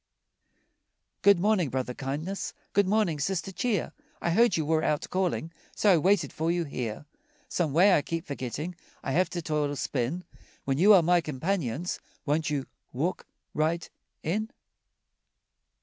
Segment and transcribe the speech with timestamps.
[1.21, 5.91] Good morning, Brother Kindness, Good morning, Sister Cheer, I heard you were out calling, So
[5.93, 7.05] I waited for you here.
[7.47, 10.23] Some way, I keep forgetting I have to toil or spin
[10.65, 13.87] When you are my companions, Won't you walk right
[14.23, 14.49] in?